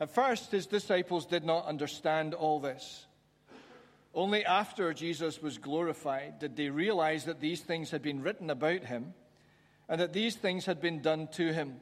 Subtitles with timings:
[0.00, 3.06] At first, his disciples did not understand all this.
[4.14, 8.84] Only after Jesus was glorified did they realize that these things had been written about
[8.84, 9.14] him
[9.88, 11.80] and that these things had been done to him.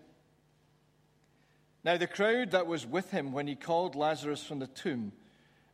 [1.84, 5.12] Now, the crowd that was with him when he called Lazarus from the tomb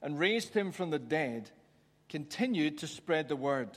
[0.03, 1.51] and raised him from the dead
[2.09, 3.71] continued to spread the word.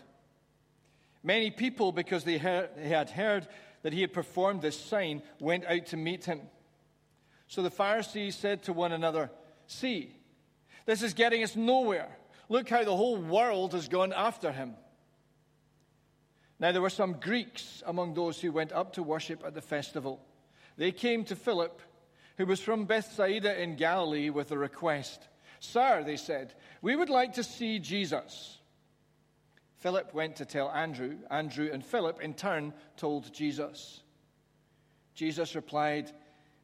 [1.23, 3.48] Many people, because they, heard, they had heard
[3.84, 6.41] that he had performed this sign, went out to meet him.
[7.52, 9.30] So the Pharisees said to one another,
[9.68, 10.16] See,
[10.86, 12.08] this is getting us nowhere.
[12.48, 14.76] Look how the whole world has gone after him.
[16.62, 20.21] Now there were some Greeks among those who went up to worship at the festival.
[20.77, 21.82] They came to Philip,
[22.38, 25.27] who was from Bethsaida in Galilee, with a request.
[25.60, 28.60] Sir, they said, we would like to see Jesus.
[29.80, 31.18] Philip went to tell Andrew.
[31.30, 34.04] Andrew and Philip, in turn, told Jesus.
[35.15, 36.13] Jesus replied,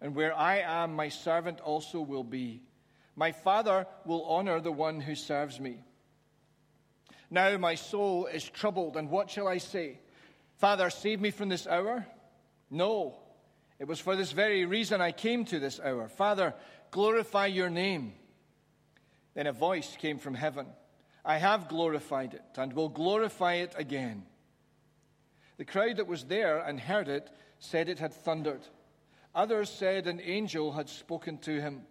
[0.00, 2.62] and where I am, my servant also will be.
[3.16, 5.78] My Father will honor the one who serves me.
[7.30, 10.00] Now my soul is troubled, and what shall I say?
[10.56, 12.06] Father, save me from this hour?
[12.70, 13.18] No,
[13.78, 16.08] it was for this very reason I came to this hour.
[16.08, 16.54] Father,
[16.90, 18.14] glorify your name.
[19.34, 20.66] Then a voice came from heaven
[21.28, 24.24] I have glorified it, and will glorify it again.
[25.58, 27.28] The crowd that was there and heard it
[27.58, 28.62] said it had thundered.
[29.38, 31.82] Others said an angel had spoken to him.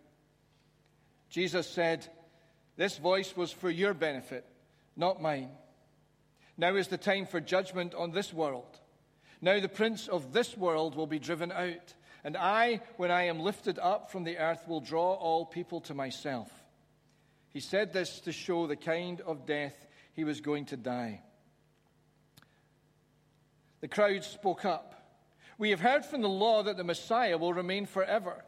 [1.30, 2.06] Jesus said,
[2.76, 4.46] This voice was for your benefit,
[4.98, 5.52] not mine.
[6.58, 8.78] Now is the time for judgment on this world.
[9.40, 13.40] Now the prince of this world will be driven out, and I, when I am
[13.40, 16.52] lifted up from the earth, will draw all people to myself.
[17.54, 21.22] He said this to show the kind of death he was going to die.
[23.80, 24.97] The crowd spoke up.
[25.58, 28.44] We have heard from the law that the Messiah will remain forever.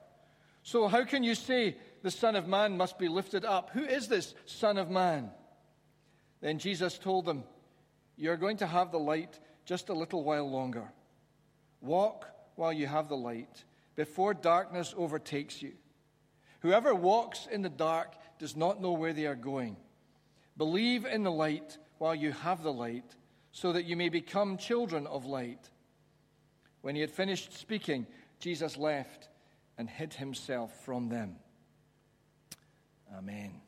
[0.63, 3.71] So, how can you say the Son of Man must be lifted up?
[3.71, 5.31] Who is this Son of Man?
[6.41, 7.43] Then Jesus told them,
[8.15, 10.91] You're going to have the light just a little while longer.
[11.81, 13.63] Walk while you have the light,
[13.95, 15.73] before darkness overtakes you.
[16.61, 19.77] Whoever walks in the dark does not know where they are going.
[20.57, 23.15] Believe in the light while you have the light
[23.51, 25.69] so that you may become children of light.
[26.81, 28.07] When he had finished speaking,
[28.39, 29.27] Jesus left
[29.77, 31.35] and hid himself from them.
[33.17, 33.61] Amen.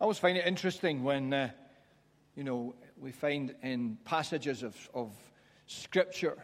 [0.00, 1.50] I always find it interesting when, uh,
[2.34, 5.12] you know, we find in passages of, of
[5.66, 6.36] Scripture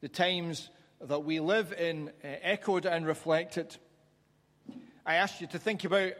[0.00, 0.68] the times
[1.00, 3.76] that we live in uh, echoed and reflected.
[5.06, 6.12] I asked you to think about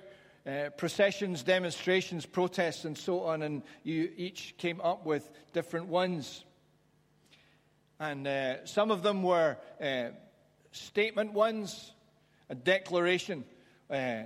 [0.47, 6.44] uh, processions, demonstrations, protests, and so on, and you each came up with different ones.
[8.00, 10.08] And uh, some of them were uh,
[10.72, 11.92] statement ones,
[12.50, 13.44] a declaration,
[13.91, 14.22] uh,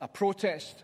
[0.00, 0.82] a protest.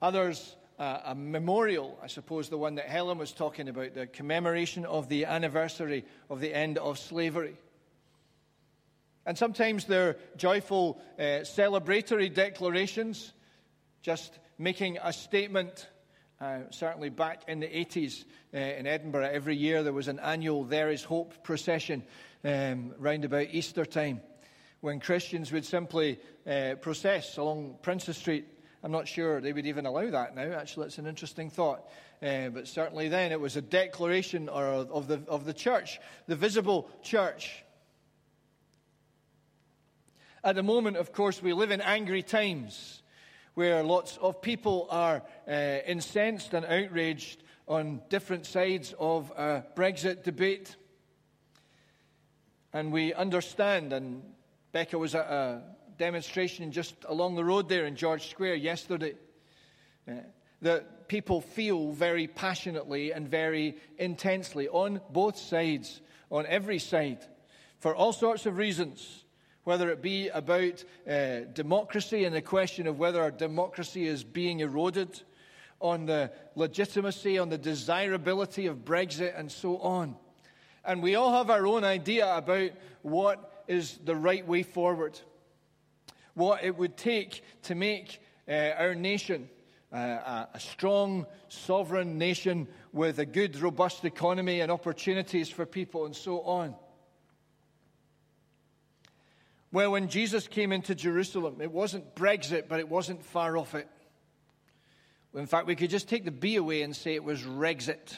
[0.00, 5.08] Others, a memorial, I suppose the one that Helen was talking about, the commemoration of
[5.08, 7.56] the anniversary of the end of slavery.
[9.24, 13.32] And sometimes they're joyful, uh, celebratory declarations,
[14.04, 15.88] just making a statement.
[16.38, 20.64] Uh, certainly back in the 80s uh, in Edinburgh, every year there was an annual
[20.64, 22.02] There Is Hope procession
[22.44, 24.20] um, round about Easter time
[24.82, 28.46] when Christians would simply uh, process along Princes Street.
[28.82, 30.52] I'm not sure they would even allow that now.
[30.52, 31.88] Actually, it's an interesting thought.
[32.22, 36.36] Uh, but certainly then it was a declaration or of, the, of the church, the
[36.36, 37.64] visible church.
[40.42, 43.00] At the moment, of course, we live in angry times
[43.54, 50.22] where lots of people are uh, incensed and outraged on different sides of a Brexit
[50.22, 50.76] debate.
[52.72, 54.22] And we understand, and
[54.72, 55.62] Becca was at a
[55.96, 59.14] demonstration just along the road there in George Square yesterday,
[60.08, 60.14] uh,
[60.60, 67.24] that people feel very passionately and very intensely on both sides, on every side,
[67.78, 69.23] for all sorts of reasons.
[69.64, 74.60] Whether it be about uh, democracy and the question of whether our democracy is being
[74.60, 75.22] eroded,
[75.80, 80.16] on the legitimacy, on the desirability of Brexit, and so on.
[80.82, 82.70] And we all have our own idea about
[83.02, 85.20] what is the right way forward,
[86.32, 89.48] what it would take to make uh, our nation
[89.92, 96.06] uh, a, a strong, sovereign nation with a good, robust economy and opportunities for people,
[96.06, 96.74] and so on.
[99.74, 103.88] Well, when Jesus came into Jerusalem, it wasn't Brexit, but it wasn't far off it.
[105.34, 108.16] In fact, we could just take the B away and say it was Rexit.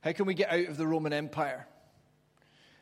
[0.00, 1.68] How can we get out of the Roman Empire?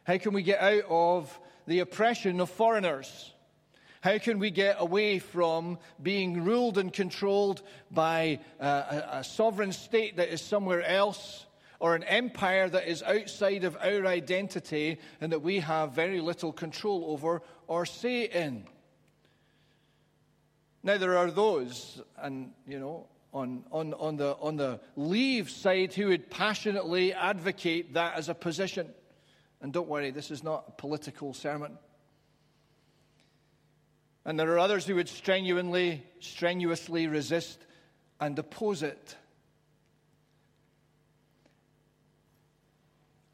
[0.04, 3.34] How can we get out of the oppression of foreigners?
[4.00, 7.60] How can we get away from being ruled and controlled
[7.90, 11.44] by a, a, a sovereign state that is somewhere else
[11.80, 16.52] or an empire that is outside of our identity and that we have very little
[16.52, 18.66] control over or say in?
[20.82, 25.92] Now, there are those, and you know, on, on, on, the, on the leave side
[25.92, 28.88] who would passionately advocate that as a position.
[29.60, 31.78] And don't worry, this is not a political sermon.
[34.24, 37.58] And there are others who would strenuously, strenuously resist
[38.20, 39.16] and oppose it.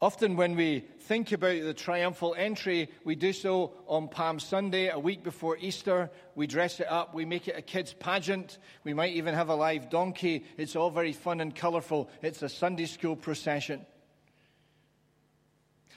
[0.05, 4.99] Often, when we think about the triumphal entry, we do so on Palm Sunday, a
[4.99, 6.11] week before Easter.
[6.35, 8.59] We dress it up, we make it a kids' pageant.
[8.83, 10.45] We might even have a live donkey.
[10.57, 12.07] It's all very fun and colorful.
[12.21, 13.83] It's a Sunday school procession.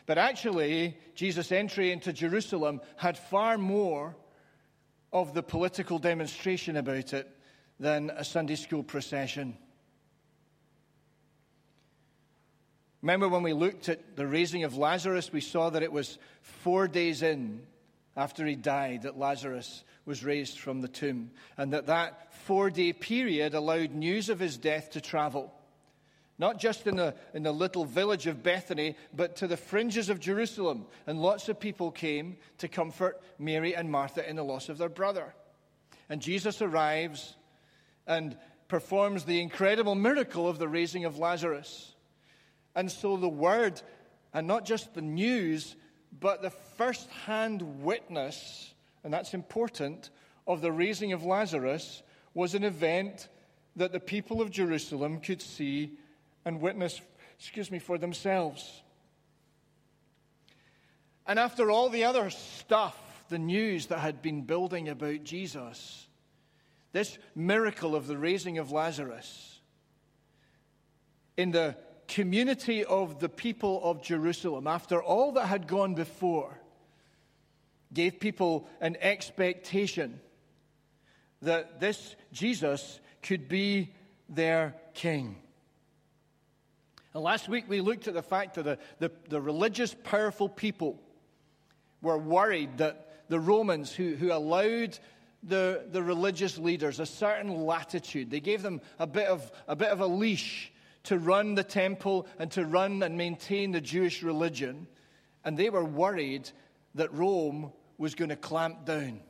[0.07, 4.17] But actually, Jesus' entry into Jerusalem had far more
[5.13, 7.29] of the political demonstration about it
[7.79, 9.59] than a Sunday school procession.
[13.03, 16.89] Remember when we looked at the raising of Lazarus, we saw that it was four
[16.89, 17.63] days in
[18.17, 22.93] after he died that Lazarus was raised from the tomb, and that that four day
[22.93, 25.53] period allowed news of his death to travel.
[26.39, 30.21] Not just in the, in the little village of Bethany, but to the fringes of
[30.21, 30.87] Jerusalem.
[31.07, 34.89] And lots of people came to comfort Mary and Martha in the loss of their
[34.89, 35.35] brother.
[36.09, 37.35] And Jesus arrives
[38.07, 38.37] and
[38.69, 41.95] performs the incredible miracle of the raising of Lazarus.
[42.79, 43.83] And so the word,
[44.33, 45.75] and not just the news,
[46.21, 48.73] but the first hand witness,
[49.03, 50.11] and that's important,
[50.47, 52.05] of the raising of Lazarus
[52.35, 53.27] was an event
[53.75, 55.99] that the people of Jerusalem could see
[56.45, 57.01] and witness,
[57.37, 58.85] excuse me, for themselves.
[61.27, 62.97] And after all the other stuff,
[63.29, 66.07] the news that had been building about Jesus,
[66.93, 69.59] this miracle of the raising of Lazarus
[71.37, 71.75] in the
[72.09, 76.59] community of the people of Jerusalem, after all that had gone before,
[77.93, 80.21] gave people an expectation
[81.43, 83.93] that this Jesus could be
[84.29, 85.37] their king.
[87.15, 91.01] And last week we looked at the fact that the, the, the religious, powerful people
[92.03, 94.99] were worried that the Romans, who, who allowed
[95.43, 99.89] the, the religious leaders a certain latitude, they gave them a bit of a, bit
[99.89, 100.73] of a leash
[101.05, 104.87] to run the temple and to run and maintain the Jewish religion.
[105.45, 106.51] And they were worried
[106.95, 109.21] that Rome was going to clamp down.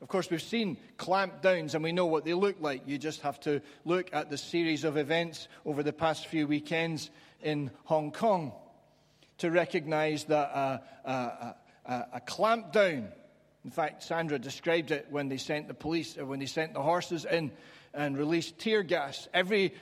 [0.00, 2.82] Of course, we've seen clamp downs and we know what they look like.
[2.86, 7.10] You just have to look at the series of events over the past few weekends
[7.40, 8.52] in Hong Kong
[9.38, 11.54] to recognize that a, a,
[11.86, 13.08] a, a clamp down,
[13.64, 16.82] in fact, Sandra described it when they sent the police, or when they sent the
[16.82, 17.52] horses in
[17.94, 19.28] and release tear gas.
[19.34, 19.74] Every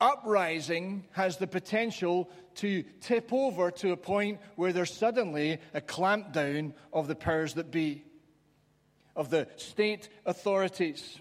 [0.00, 6.72] uprising has the potential to tip over to a point where there's suddenly a clampdown
[6.92, 8.04] of the powers that be,
[9.14, 11.18] of the state authorities.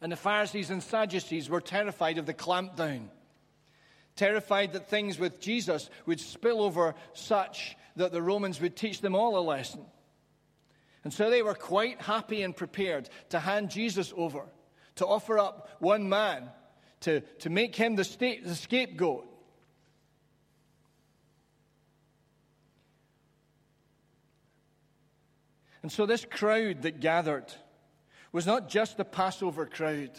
[0.00, 3.08] And the Pharisees and Sadducees were terrified of the clampdown,
[4.14, 9.16] terrified that things with Jesus would spill over such that the Romans would teach them
[9.16, 9.84] all a lesson.
[11.02, 14.44] And so they were quite happy and prepared to hand Jesus over
[14.98, 16.50] to offer up one man
[17.00, 19.26] to, to make him the, state, the scapegoat.
[25.82, 27.52] And so, this crowd that gathered
[28.32, 30.10] was not just a Passover crowd.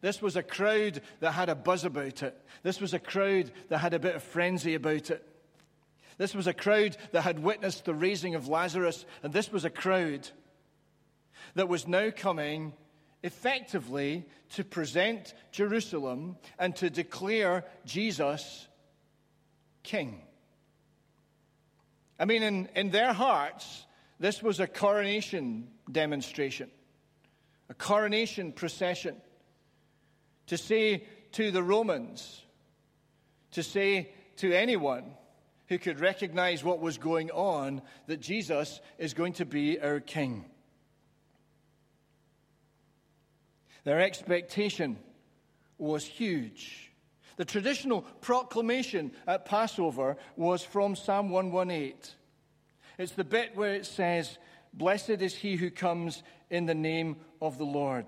[0.00, 2.36] This was a crowd that had a buzz about it.
[2.62, 5.26] This was a crowd that had a bit of frenzy about it.
[6.18, 9.70] This was a crowd that had witnessed the raising of Lazarus, and this was a
[9.70, 10.28] crowd
[11.54, 12.74] that was now coming
[13.24, 18.68] effectively to present Jerusalem and to declare Jesus
[19.82, 20.20] king.
[22.20, 23.86] I mean, in, in their hearts,
[24.20, 26.70] this was a coronation demonstration,
[27.70, 29.16] a coronation procession
[30.46, 32.42] to say to the Romans,
[33.52, 35.04] to say to anyone
[35.68, 40.44] who could recognize what was going on that Jesus is going to be our king.
[43.84, 44.98] Their expectation
[45.78, 46.90] was huge.
[47.36, 51.94] The traditional proclamation at Passover was from Psalm 118.
[52.96, 54.38] It's the bit where it says,
[54.72, 58.06] Blessed is he who comes in the name of the Lord.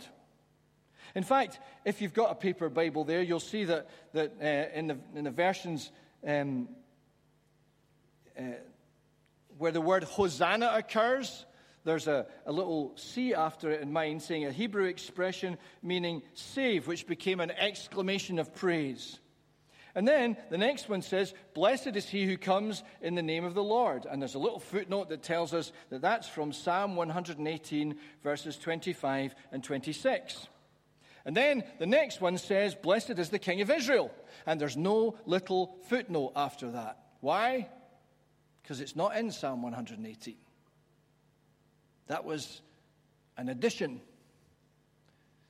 [1.15, 4.89] In fact, if you've got a paper Bible there, you'll see that, that uh, in,
[4.89, 5.91] the, in the versions
[6.27, 6.69] um,
[8.39, 8.43] uh,
[9.59, 11.47] where the word Hosanna occurs,
[11.87, 16.87] there's a, a little C after it in mine saying a Hebrew expression meaning save,
[16.87, 19.19] which became an exclamation of praise.
[19.95, 23.55] And then the next one says, Blessed is he who comes in the name of
[23.55, 24.05] the Lord.
[24.05, 29.35] And there's a little footnote that tells us that that's from Psalm 118, verses 25
[29.53, 30.49] and 26.
[31.25, 34.11] And then the next one says, Blessed is the King of Israel.
[34.45, 36.99] And there's no little footnote after that.
[37.21, 37.69] Why?
[38.63, 40.37] Because it's not in Psalm 118.
[42.09, 42.61] That was
[43.37, 44.01] an addition.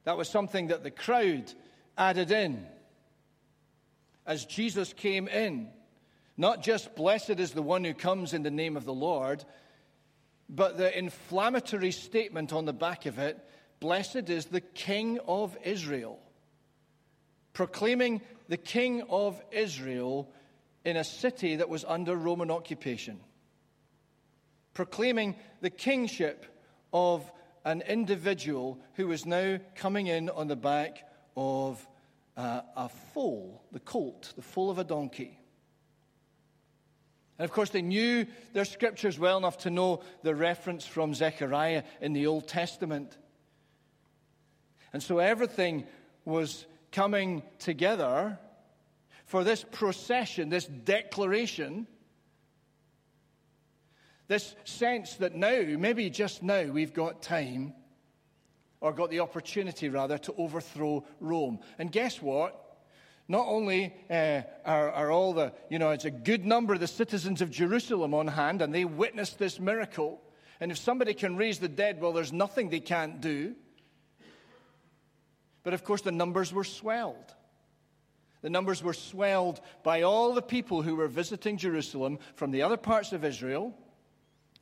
[0.05, 1.53] That was something that the crowd
[1.97, 2.67] added in
[4.27, 5.69] as Jesus came in.
[6.37, 9.45] Not just blessed is the one who comes in the name of the Lord,
[10.49, 13.39] but the inflammatory statement on the back of it
[13.81, 16.19] blessed is the King of Israel.
[17.53, 20.31] Proclaiming the King of Israel
[20.85, 23.19] in a city that was under Roman occupation.
[24.77, 26.45] Proclaiming the kingship
[26.93, 27.33] of
[27.65, 31.89] an individual who was now coming in on the back of
[32.37, 35.41] uh, a foal, the colt, the foal of a donkey.
[37.39, 41.85] And of course, they knew their scriptures well enough to know the reference from Zechariah
[42.03, 43.17] in the Old Testament.
[44.93, 45.87] And so everything
[46.27, 48.39] was coming together
[49.25, 51.87] for this procession, this declaration,
[54.29, 57.75] this sense that now, maybe just now, we've got time
[58.81, 61.59] or got the opportunity rather, to overthrow Rome.
[61.79, 62.63] And guess what?
[63.29, 66.87] Not only uh, are, are, all the, you know, it's a good number of the
[66.87, 70.21] citizens of Jerusalem on hand and they witnessed this miracle.
[70.61, 73.55] And if somebody can raise the dead, well, there's nothing they can't do.
[75.65, 77.35] But of course, the numbers were swelled.
[78.43, 82.77] The numbers were swelled by all the people who were visiting Jerusalem from the other
[82.77, 83.77] parts of Israel.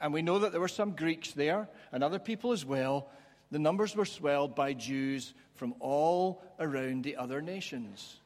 [0.05, 3.09] And we know that there were some Greeks there and other people as well
[3.51, 8.21] the numbers were swelled by Jews from all around the other nations.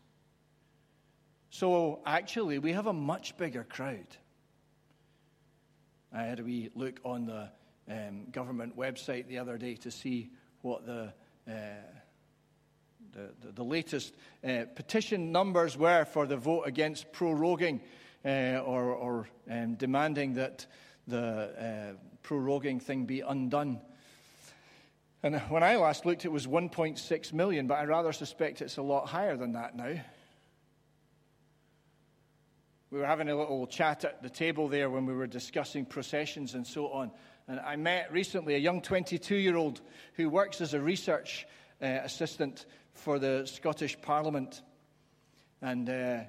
[1.51, 4.09] So actually, we have a much bigger crowd.
[6.13, 7.49] I had a wee look on the
[7.89, 10.31] um, government website the other day to see
[10.63, 11.13] what the,
[11.47, 11.53] uh,
[13.13, 17.81] the, the, the, latest uh, petition numbers were for the vote against proroguing
[18.25, 20.67] uh, or, or um, demanding that
[21.09, 23.81] the uh, proroguing thing be undone.
[25.23, 28.83] And when I last looked, it was 1.6 million, but I rather suspect it's a
[28.83, 30.01] lot higher than that now.
[32.91, 36.55] We were having a little chat at the table there when we were discussing processions
[36.55, 37.11] and so on.
[37.47, 39.81] And I met recently a young 22 year old
[40.15, 41.47] who works as a research
[41.83, 44.63] uh, assistant for the Scottish Parliament.
[45.61, 46.21] And uh,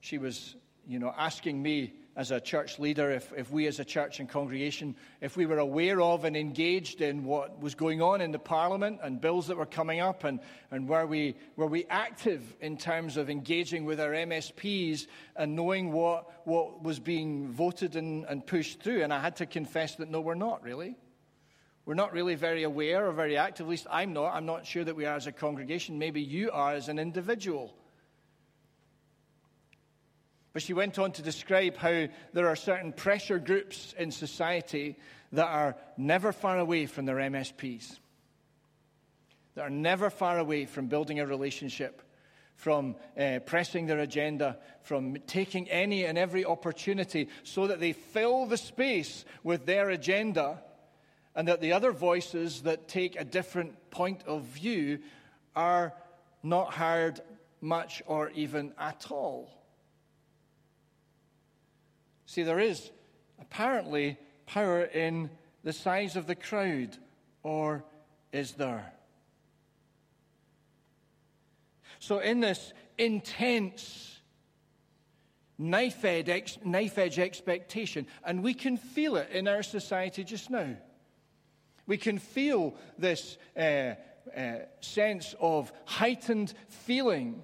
[0.00, 3.84] she was, you know, asking me as a church leader, if, if we as a
[3.84, 8.20] church and congregation, if we were aware of and engaged in what was going on
[8.20, 10.40] in the parliament and bills that were coming up, and,
[10.72, 15.06] and were, we, were we active in terms of engaging with our MSPs
[15.36, 19.04] and knowing what, what was being voted and, and pushed through?
[19.04, 20.96] And I had to confess that no, we're not really.
[21.86, 24.34] We're not really very aware or very active, at least I'm not.
[24.34, 26.00] I'm not sure that we are as a congregation.
[26.00, 27.76] Maybe you are as an individual.
[30.58, 34.96] But she went on to describe how there are certain pressure groups in society
[35.30, 38.00] that are never far away from their MSPs,
[39.54, 42.02] that are never far away from building a relationship,
[42.56, 48.46] from uh, pressing their agenda, from taking any and every opportunity so that they fill
[48.46, 50.60] the space with their agenda,
[51.36, 54.98] and that the other voices that take a different point of view
[55.54, 55.94] are
[56.42, 57.20] not heard
[57.60, 59.57] much or even at all.
[62.28, 62.90] See, there is
[63.40, 65.30] apparently power in
[65.64, 66.94] the size of the crowd,
[67.42, 67.84] or
[68.34, 68.92] is there?
[72.00, 74.20] So, in this intense
[75.56, 80.76] knife edge, knife edge expectation, and we can feel it in our society just now.
[81.86, 83.94] We can feel this uh,
[84.36, 87.42] uh, sense of heightened feeling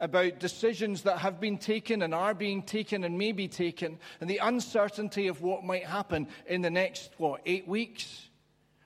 [0.00, 4.28] about decisions that have been taken and are being taken and may be taken, and
[4.28, 8.28] the uncertainty of what might happen in the next, what, eight weeks,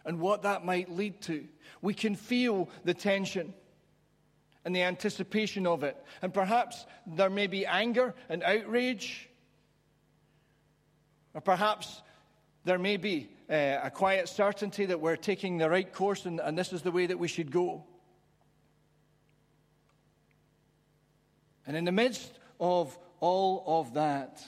[0.04, 1.47] and what that might lead to.
[1.80, 3.54] We can feel the tension
[4.64, 5.97] and the anticipation of it.
[6.23, 9.28] And perhaps there may be anger and outrage,
[11.35, 12.02] or perhaps
[12.64, 16.56] there may be uh, a quiet certainty that we're taking the right course and, and
[16.56, 17.85] this is the way that we should go.
[21.66, 24.42] And in the midst of all of that,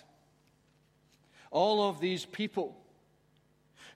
[1.50, 2.76] all of these people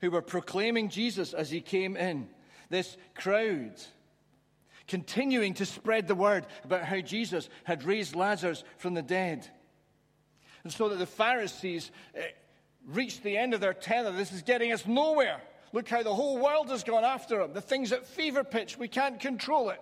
[0.01, 2.29] who were proclaiming Jesus as he came in,
[2.71, 3.75] this crowd
[4.91, 9.47] continuing to spread the word about how Jesus had raised Lazarus from the dead.
[10.65, 12.23] And so that the Pharisees uh,
[12.87, 14.11] reached the end of their tether.
[14.11, 15.41] This is getting us nowhere.
[15.73, 17.53] Look how the whole world has gone after him.
[17.53, 18.77] The thing's at fever pitch.
[18.77, 19.81] We can't control it.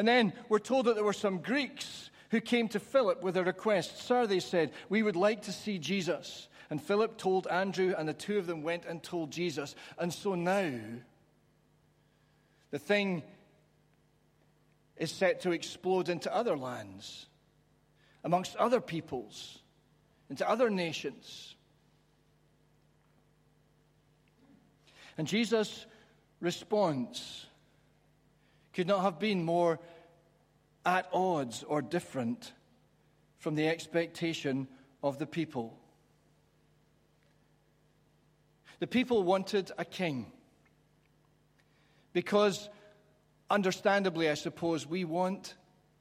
[0.00, 3.44] And then we're told that there were some Greeks who came to Philip with a
[3.44, 3.98] request.
[3.98, 6.48] Sir, they said, we would like to see Jesus.
[6.70, 9.74] And Philip told Andrew, and the two of them went and told Jesus.
[9.98, 10.72] And so now,
[12.70, 13.22] the thing
[14.96, 17.26] is set to explode into other lands,
[18.24, 19.58] amongst other peoples,
[20.30, 21.56] into other nations.
[25.18, 25.84] And Jesus'
[26.40, 27.44] response
[28.80, 29.78] could not have been more
[30.86, 32.54] at odds or different
[33.36, 34.66] from the expectation
[35.02, 35.78] of the people.
[38.78, 40.32] The people wanted a king
[42.14, 42.70] because,
[43.50, 45.56] understandably, I suppose, we want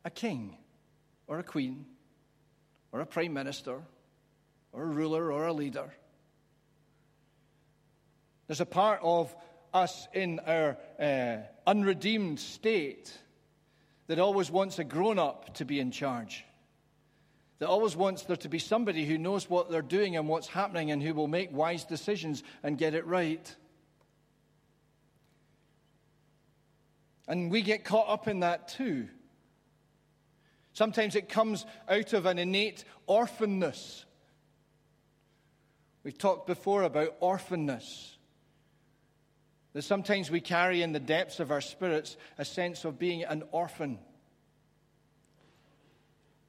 [0.05, 0.55] a king
[1.27, 1.85] or a queen
[2.93, 3.81] or a prime minister
[4.71, 5.93] or a ruler or a leader.
[8.47, 9.35] There's a part of
[9.73, 13.17] us in our uh, unredeemed state
[14.07, 16.45] that always wants a grown up to be in charge,
[17.59, 20.91] that always wants there to be somebody who knows what they're doing and what's happening
[20.91, 23.55] and who will make wise decisions and get it right.
[27.27, 29.07] And we get caught up in that too.
[30.73, 34.05] Sometimes it comes out of an innate orphanness.
[36.03, 38.15] We've talked before about orphanness.
[39.73, 43.43] That sometimes we carry in the depths of our spirits a sense of being an
[43.51, 43.99] orphan.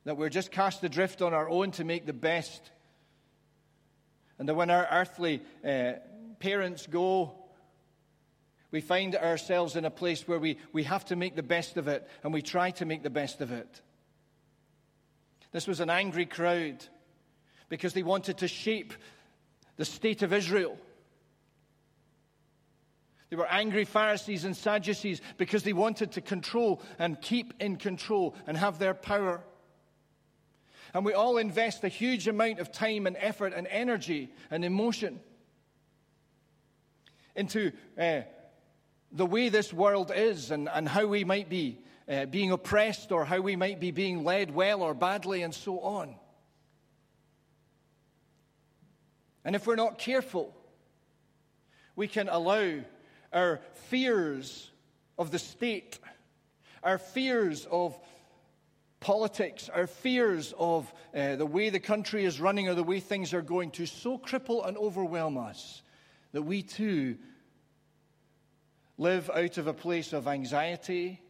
[0.04, 2.70] That we're just cast adrift on our own to make the best.
[4.38, 5.92] And that when our earthly uh,
[6.38, 7.34] parents go,
[8.70, 11.88] we find ourselves in a place where we, we have to make the best of
[11.88, 13.82] it, and we try to make the best of it.
[15.52, 16.84] This was an angry crowd
[17.68, 18.94] because they wanted to shape
[19.76, 20.78] the state of Israel.
[23.30, 28.34] They were angry Pharisees and Sadducees because they wanted to control and keep in control
[28.46, 29.40] and have their power.
[30.92, 35.20] And we all invest a huge amount of time and effort and energy and emotion
[37.36, 38.22] into uh,
[39.12, 43.24] the way this world is and, and how we might be uh, being oppressed or
[43.24, 46.16] how we might be being led well or badly and so on.
[49.44, 50.52] And if we're not careful,
[51.94, 52.80] we can allow
[53.32, 54.70] our fears
[55.18, 55.98] of the state,
[56.82, 57.98] our fears of
[59.00, 63.32] politics, our fears of uh, the way the country is running or the way things
[63.32, 65.82] are going to so cripple and overwhelm us
[66.32, 67.16] that we too
[68.98, 71.20] live out of a place of anxiety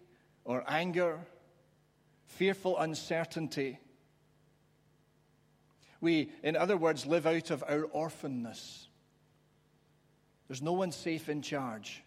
[0.44, 1.20] or anger,
[2.26, 3.78] fearful uncertainty.
[6.00, 8.86] We, in other words, live out of our orphanness.
[10.50, 12.02] There's no one safe in charge.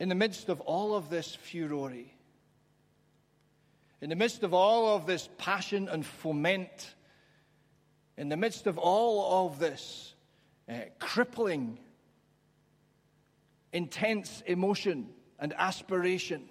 [0.00, 1.92] In the midst of all of this furore,
[4.00, 6.94] in the midst of all of this passion and foment,
[8.16, 10.14] in the midst of all of this
[10.66, 11.78] uh, crippling,
[13.74, 16.48] intense emotion and aspiration,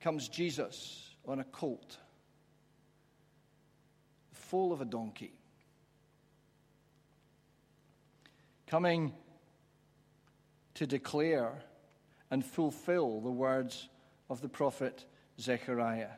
[0.00, 1.98] comes Jesus on a colt
[4.52, 5.32] foal of a donkey.
[8.66, 9.14] Coming
[10.74, 11.62] to declare
[12.30, 13.88] and fulfill the words
[14.28, 15.06] of the prophet
[15.40, 16.10] Zechariah.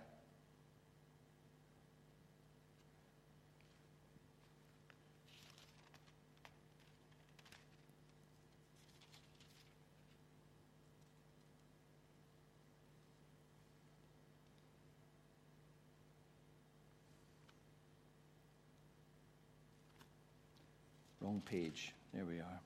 [21.25, 21.95] Wrong page.
[22.13, 22.61] There we are.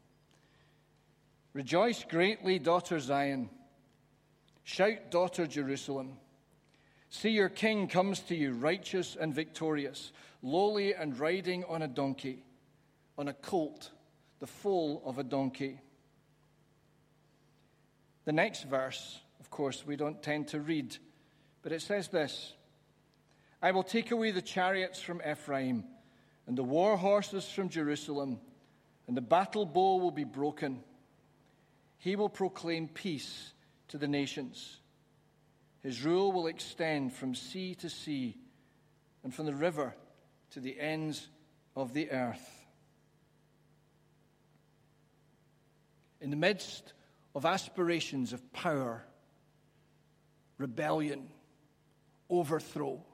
[1.53, 3.51] Rejoice greatly, daughter Zion.
[4.64, 6.16] Shout, daughter Jerusalem.
[7.09, 10.11] See, your king comes to you, righteous and victorious,
[10.42, 12.42] lowly and riding on a donkey,
[13.16, 13.92] on a colt,
[14.40, 15.81] the foal of a donkey.
[18.25, 20.97] The next verse, of course, we don't tend to read,
[21.62, 22.55] but it says this
[23.62, 25.85] I will take away the chariots from Ephraim
[26.49, 28.41] and the war horses from Jerusalem
[29.07, 30.83] and the battle bow will be broken.
[31.99, 33.53] He will proclaim peace
[33.89, 34.79] to the nations.
[35.81, 38.39] His rule will extend from sea to sea
[39.23, 39.95] and from the river
[40.53, 41.29] to the ends
[41.77, 42.67] of the earth.
[46.23, 46.95] In the midst
[47.35, 49.05] of aspirations of power,
[50.57, 51.29] rebellion,
[52.31, 53.05] overthrow,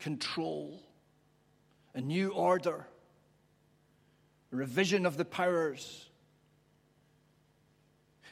[0.00, 0.82] control,
[1.96, 2.86] a new order,
[4.52, 6.08] a revision of the powers.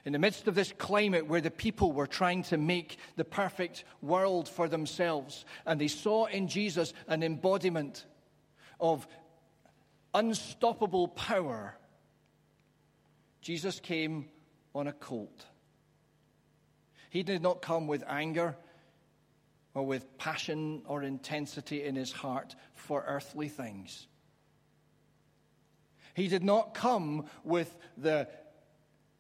[0.04, 3.84] In the midst of this climate where the people were trying to make the perfect
[4.02, 8.04] world for themselves, and they saw in Jesus an embodiment
[8.78, 9.08] of
[10.12, 11.74] unstoppable power,
[13.40, 14.26] Jesus came
[14.74, 15.46] on a colt.
[17.08, 18.58] He did not come with anger
[19.74, 24.06] or with passion or intensity in his heart for earthly things.
[26.14, 28.28] He did not come with the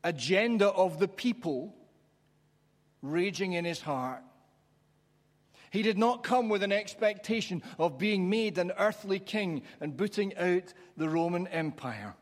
[0.04, 1.74] agenda of the people
[3.02, 4.22] raging in his heart.
[5.70, 10.36] He did not come with an expectation of being made an earthly king and booting
[10.36, 12.14] out the Roman Empire.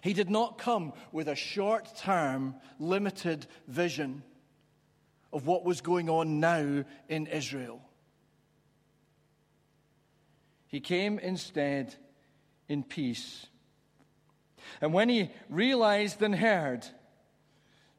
[0.00, 4.24] He did not come with a short term, limited vision
[5.32, 7.80] of what was going on now in Israel.
[10.66, 11.94] He came instead
[12.68, 13.46] in peace
[14.80, 16.86] and when he realized and heard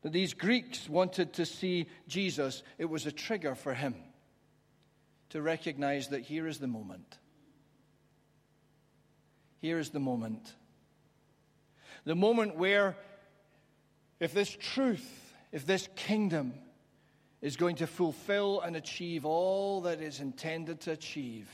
[0.02, 3.96] that these Greeks wanted to see Jesus, it was a trigger for him
[5.30, 7.18] to recognize that here is the moment.
[9.60, 10.56] Here is the moment.
[12.04, 12.98] The moment where,
[14.20, 16.54] if this truth, if this kingdom
[17.42, 21.50] is going to fulfill and achieve all that is intended to achieve,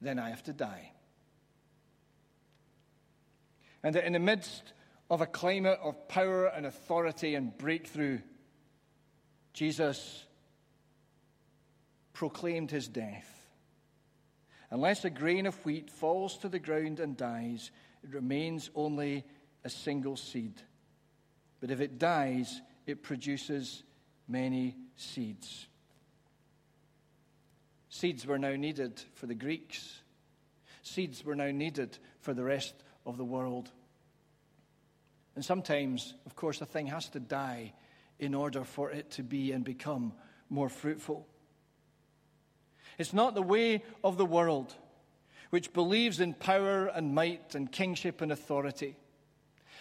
[0.00, 0.92] then I have to die.
[3.82, 4.72] And that in the midst
[5.10, 8.18] of a climate of power and authority and breakthrough,
[9.52, 10.24] Jesus
[12.12, 13.34] proclaimed his death.
[14.70, 17.70] Unless a grain of wheat falls to the ground and dies,
[18.02, 19.24] it remains only
[19.64, 20.60] a single seed.
[21.60, 23.82] But if it dies, it produces
[24.26, 25.66] many seeds.
[27.90, 30.00] Seeds were now needed for the Greeks.
[30.82, 32.74] Seeds were now needed for the rest
[33.04, 33.70] of the world.
[35.34, 37.74] And sometimes, of course, a thing has to die
[38.18, 40.14] in order for it to be and become
[40.48, 41.26] more fruitful.
[42.96, 44.74] It's not the way of the world,
[45.50, 48.96] which believes in power and might and kingship and authority.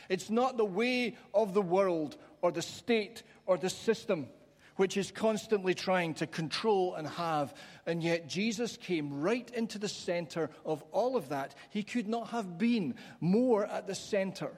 [0.09, 2.17] It's not the way of the world
[2.47, 4.29] or the state or the system
[4.77, 7.53] which is constantly trying to control and have.
[7.85, 11.55] And yet Jesus came right into the center of all of that.
[11.71, 14.51] He could not have been more at the center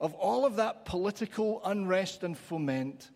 [0.00, 3.08] of all of that political unrest and foment.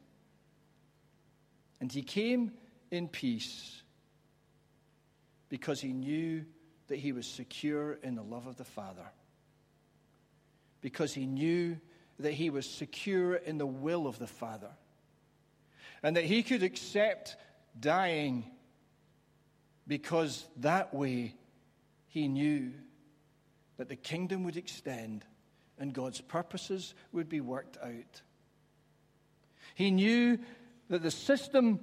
[1.80, 2.52] And he came
[2.90, 3.82] in peace
[5.48, 6.44] because he knew
[6.88, 9.10] that he was secure in the love of the Father.
[10.82, 11.78] Because he knew
[12.18, 14.70] that he was secure in the will of the Father
[16.02, 17.36] and that he could accept
[17.78, 18.44] dying
[19.86, 21.34] because that way
[22.08, 22.72] he knew
[23.76, 25.24] that the kingdom would extend
[25.78, 28.22] and God's purposes would be worked out.
[29.74, 30.38] He knew
[30.88, 31.80] that the system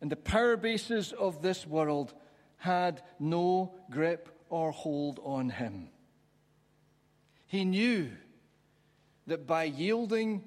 [0.00, 2.12] and the power bases of this world
[2.56, 5.88] had no grip or hold on him.
[7.46, 8.10] He knew
[9.26, 10.42] that by yielding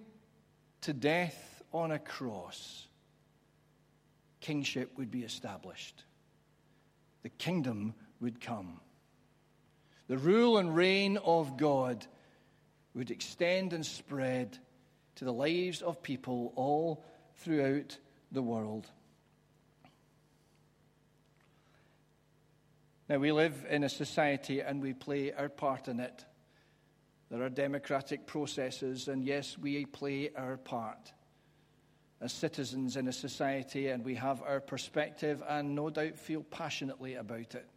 [0.82, 2.88] to death on a cross,
[4.40, 6.04] kingship would be established.
[7.24, 8.80] The kingdom would come.
[10.08, 12.06] The rule and reign of God
[12.94, 14.58] would extend and spread
[15.16, 17.04] to the lives of people all
[17.38, 17.98] throughout
[18.32, 18.90] the world.
[23.08, 26.26] Now, we live in a society and we play our part in it.
[27.30, 31.12] There are democratic processes, and yes, we play our part
[32.22, 37.16] as citizens in a society, and we have our perspective and no doubt feel passionately
[37.16, 37.68] about it.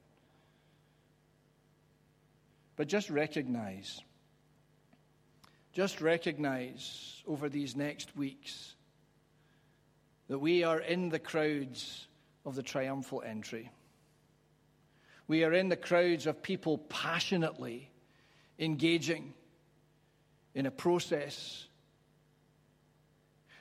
[2.77, 4.01] But just recognize,
[5.73, 8.75] just recognize over these next weeks
[10.29, 12.07] that we are in the crowds
[12.45, 13.71] of the triumphal entry.
[15.27, 17.91] We are in the crowds of people passionately
[18.59, 19.35] engaging
[20.55, 21.67] in a process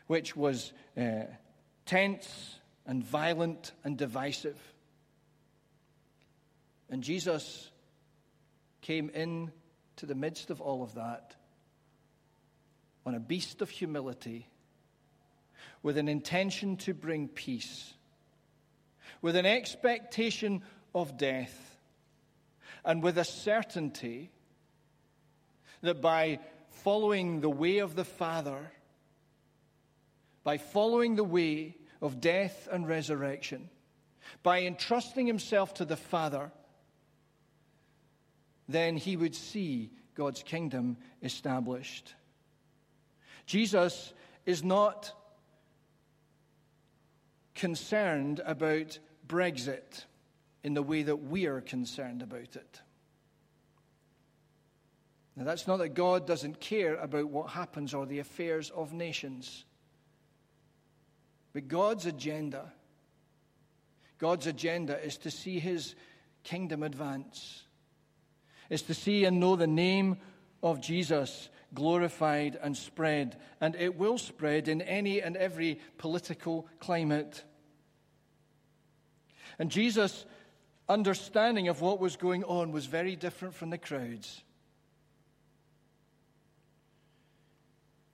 [0.08, 1.24] which was uh,
[1.86, 4.58] tense and violent and divisive.
[6.90, 7.70] And Jesus
[8.82, 9.52] came in
[9.98, 11.36] to the midst of all of that
[13.06, 14.48] on a beast of humility
[15.84, 17.94] with an intention to bring peace,
[19.22, 20.62] with an expectation
[20.96, 21.78] of death,
[22.84, 24.32] and with a certainty
[25.82, 28.72] that by following the way of the Father,
[30.44, 33.70] by following the way of death and resurrection,
[34.44, 36.52] by entrusting himself to the Father,
[38.70, 42.16] then he would see God's kingdom established.
[43.46, 44.14] Jesus
[44.46, 45.14] is not
[47.56, 50.06] concerned about Brexit
[50.64, 52.82] in the way that we are concerned about it.
[55.38, 59.66] Now, that's not that God doesn't care about what happens or the affairs of nations.
[61.54, 62.74] But God's agenda,
[64.18, 65.94] God's agenda is to see his
[66.44, 67.62] kingdom advance,
[68.72, 70.18] is to see and know the name
[70.64, 73.38] of Jesus glorified and spread.
[73.62, 77.44] And it will spread in any and every political climate.
[79.60, 80.26] And Jesus'
[80.90, 84.42] understanding of what was going on was very different from the crowds.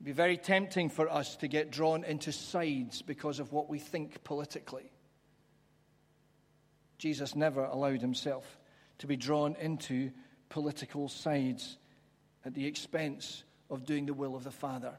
[0.03, 3.79] It'd be very tempting for us to get drawn into sides because of what we
[3.79, 4.91] think politically.
[6.97, 8.59] Jesus never allowed himself
[8.97, 10.11] to be drawn into
[10.49, 11.77] political sides
[12.43, 14.93] at the expense of doing the will of the Father.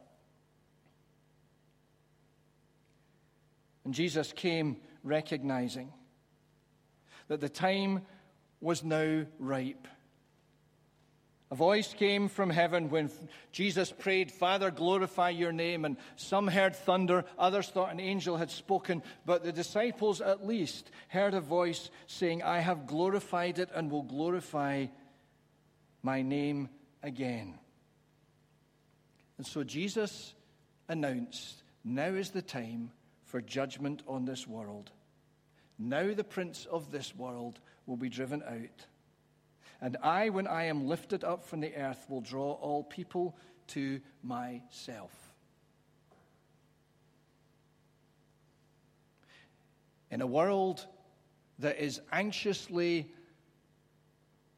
[3.85, 5.93] And Jesus came recognizing
[7.29, 8.07] that the time
[8.63, 9.87] was now ripe.
[11.51, 13.11] A voice came from heaven when
[13.53, 15.85] Jesus prayed, Father, glorify your name.
[15.85, 19.03] And some heard thunder, others thought an angel had spoken.
[19.27, 24.03] But the disciples, at least, heard a voice saying, I have glorified it and will
[24.03, 24.87] glorify
[26.03, 26.71] my name
[27.03, 27.59] again.
[29.37, 30.35] And so Jesus
[30.89, 32.91] announced, Now is the time
[33.25, 34.91] for judgment on this world.
[35.79, 38.87] Now the prince of this world will be driven out.
[39.81, 43.37] And I, when I am lifted up from the earth, will draw all people
[43.69, 45.13] to myself.
[50.11, 50.87] In a world
[51.59, 53.11] that is anxiously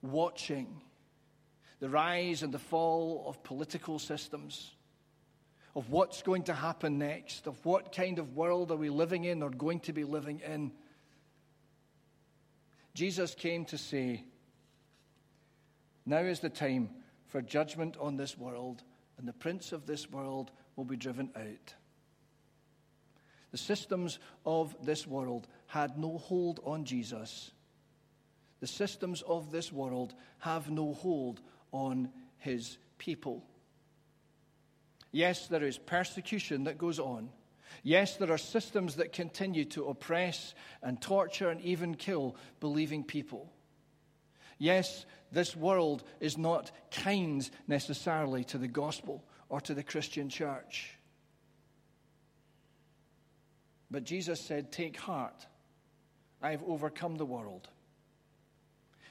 [0.03, 0.83] watching
[1.81, 4.75] the rise and the fall of political systems,
[5.75, 9.43] of what's going to happen next, of what kind of world are we living in
[9.43, 10.73] or going to be living in.
[12.95, 14.25] Jesus came to say,
[16.07, 16.91] Now is the time
[17.27, 18.83] for judgment on this world,
[19.19, 21.75] and the prince of this world will be driven out.
[23.51, 27.51] The systems of this world had no hold on Jesus.
[28.61, 31.41] The systems of this world have no hold
[31.73, 33.45] on his people.
[35.11, 37.31] Yes, there is persecution that goes on.
[37.83, 43.53] Yes, there are systems that continue to oppress and torture and even kill believing people.
[44.59, 50.91] Yes, this world is not kind necessarily to the gospel or to the Christian church.
[53.91, 55.47] But Jesus said, Take heart,
[56.43, 57.69] I have overcome the world.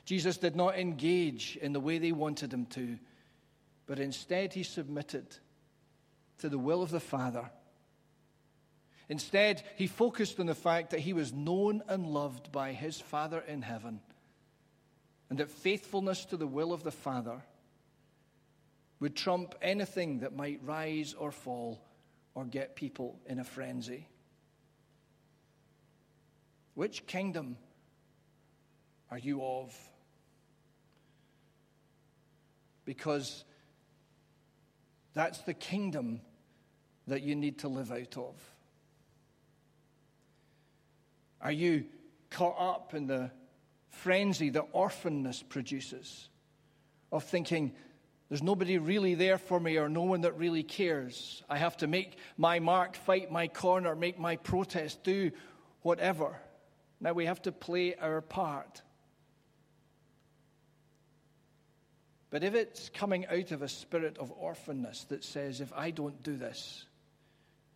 [0.05, 2.97] Jesus did not engage in the way they wanted him to,
[3.87, 5.37] but instead he submitted
[6.39, 7.49] to the will of the Father
[9.09, 13.43] Instead, he focused on the fact that he was known and loved by his Father
[13.47, 13.99] in heaven,
[15.35, 17.43] and that faithfulness to the will of the Father
[19.01, 21.81] would trump anything that might rise or fall
[22.35, 24.07] or get people in a frenzy.
[26.73, 27.57] Which kingdom
[29.11, 29.77] are you of?
[32.85, 33.43] Because
[35.13, 36.21] that's the kingdom
[37.07, 38.35] that you need to live out of?
[41.41, 41.87] Are you
[42.29, 43.31] caught up in the
[44.03, 46.29] frenzy that orphanness produces
[47.11, 47.73] of thinking,
[48.29, 51.43] there's nobody really there for me or no one that really cares.
[51.49, 55.31] I have to make my mark, fight my corner, make my protest, do
[55.81, 56.39] whatever.
[56.99, 58.81] Now we have to play our part.
[62.31, 66.21] But if it's coming out of a spirit of orphanness that says, if I don't
[66.21, 66.85] do this,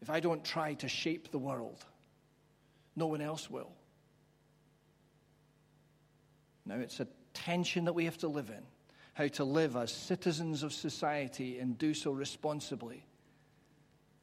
[0.01, 1.86] if I don't try to shape the world,
[2.95, 3.71] no one else will.
[6.69, 8.63] Now, it's a tension that we have to live in.
[9.15, 13.03] How to live as citizens of society and do so responsibly.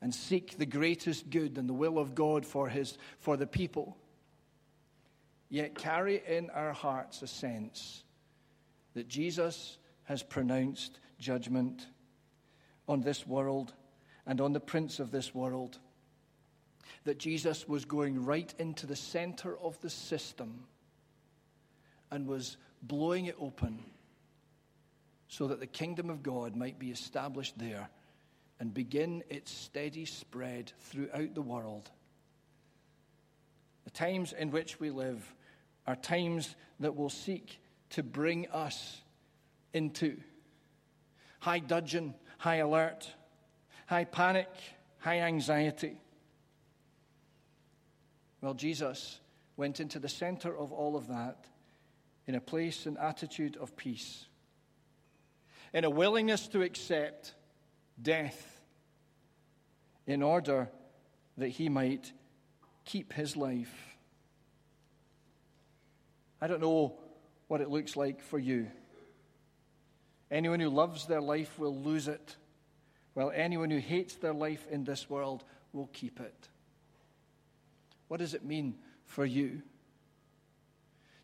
[0.01, 3.97] And seek the greatest good and the will of God for, his, for the people,
[5.49, 8.05] yet carry in our hearts a sense
[8.95, 11.89] that Jesus has pronounced judgment
[12.87, 13.75] on this world
[14.25, 15.79] and on the prince of this world.
[17.03, 20.67] That Jesus was going right into the center of the system
[22.11, 23.79] and was blowing it open
[25.29, 27.89] so that the kingdom of God might be established there
[28.61, 31.91] and begin its steady spread throughout the world.
[33.85, 35.35] The times in which we live
[35.87, 39.03] are times that will seek to bring us
[39.73, 40.17] into
[41.41, 43.11] high dudgeon, high alert,
[43.87, 44.49] high panic,
[44.99, 46.01] high anxiety.
[48.41, 49.21] Well, Jesus
[49.57, 51.47] went into the center of all of that
[52.27, 54.27] in a place and attitude of peace
[55.77, 57.35] in a willingness to accept
[58.01, 58.63] death
[60.07, 60.71] in order
[61.37, 62.13] that he might
[62.87, 63.75] keep his life.
[66.41, 66.99] I don't know
[67.49, 68.69] what it looks like for you.
[70.31, 72.37] Anyone who loves their life will lose it,
[73.13, 76.49] while anyone who hates their life in this world will keep it.
[78.09, 79.61] What does it mean for you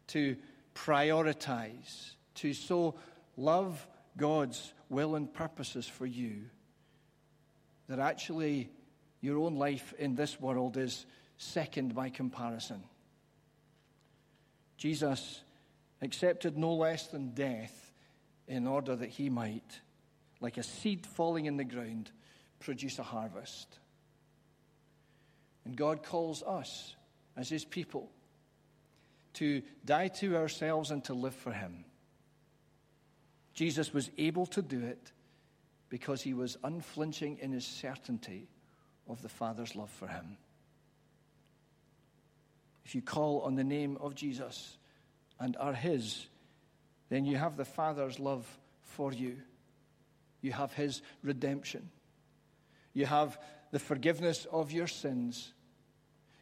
[0.08, 0.36] to
[0.74, 2.94] prioritize, to so
[3.36, 6.42] love God's will and purposes for you,
[7.88, 8.70] that actually
[9.20, 11.06] your own life in this world is
[11.38, 12.82] second by comparison.
[14.76, 15.42] Jesus
[16.00, 17.92] accepted no less than death
[18.48, 19.80] in order that he might,
[20.40, 22.10] like a seed falling in the ground,
[22.58, 23.78] produce a harvest.
[25.64, 26.94] And God calls us
[27.36, 28.10] as his people
[29.34, 31.84] to die to ourselves and to live for him.
[33.54, 35.12] Jesus was able to do it
[35.88, 38.48] because he was unflinching in his certainty
[39.08, 40.36] of the Father's love for him.
[42.84, 44.76] If you call on the name of Jesus
[45.38, 46.26] and are his,
[47.10, 48.46] then you have the Father's love
[48.82, 49.36] for you.
[50.40, 51.90] You have his redemption.
[52.94, 53.38] You have
[53.70, 55.52] the forgiveness of your sins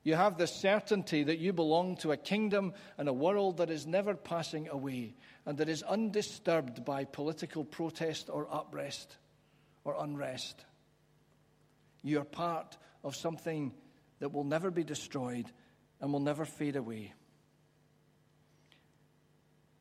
[0.03, 3.87] you have the certainty that you belong to a kingdom and a world that is
[3.87, 9.17] never passing away and that is undisturbed by political protest or unrest
[9.85, 10.65] or unrest.
[12.03, 13.75] You are part of something
[14.21, 15.47] that will never be destroyed
[16.01, 17.13] and will never fade away.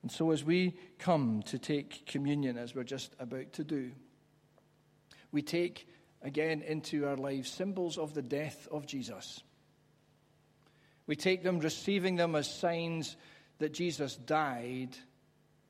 [0.01, 3.91] And so, as we come to take communion, as we're just about to do,
[5.31, 5.87] we take
[6.21, 9.43] again into our lives symbols of the death of Jesus.
[11.09, 13.17] We take them, receiving them as signs
[13.57, 14.95] that Jesus died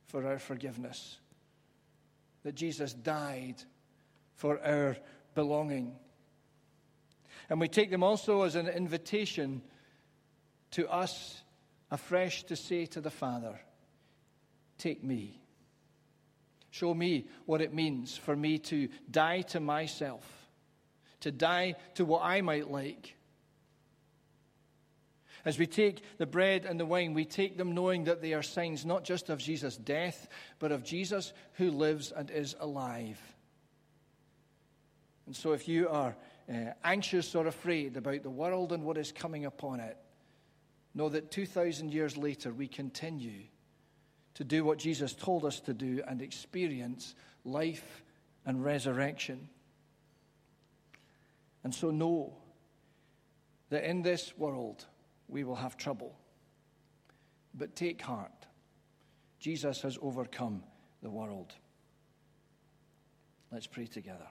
[0.08, 1.17] for our forgiveness,
[2.43, 3.56] that Jesus died
[4.36, 4.97] for our
[5.36, 5.95] belonging.
[7.49, 9.62] And we take them also as an invitation
[10.71, 11.41] to us
[11.89, 13.62] afresh to say to the Father,
[14.78, 15.39] Take me.
[16.69, 20.25] Show me what it means for me to die to myself,
[21.21, 23.15] to die to what I might like
[25.45, 28.43] as we take the bread and the wine, we take them knowing that they are
[28.43, 30.28] signs not just of Jesus' death,
[30.60, 33.19] but of Jesus who lives and is alive.
[35.25, 36.15] And so, if you are
[36.50, 39.98] uh, anxious or afraid about the world and what is coming upon it,
[40.96, 43.44] know that 2,000 years later, we continue
[44.33, 47.13] to do what Jesus told us to do and experience
[47.46, 48.04] life
[48.46, 49.50] and resurrection.
[51.63, 52.33] And so, know
[53.69, 54.85] that in this world,
[55.30, 56.17] we will have trouble.
[57.54, 58.48] But take heart.
[59.40, 60.63] Jesus has overcome
[61.02, 61.54] the world.
[63.52, 64.27] Let's pray together.